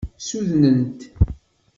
Ssudnent. 0.19 0.99